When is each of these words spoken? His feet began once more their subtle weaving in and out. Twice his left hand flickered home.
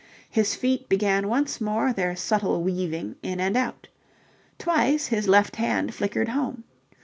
His 0.31 0.55
feet 0.55 0.89
began 0.89 1.27
once 1.27 1.61
more 1.61 1.93
their 1.93 2.15
subtle 2.15 2.63
weaving 2.63 3.17
in 3.21 3.39
and 3.39 3.55
out. 3.55 3.87
Twice 4.57 5.05
his 5.05 5.27
left 5.27 5.57
hand 5.57 5.93
flickered 5.93 6.29
home. 6.29 6.63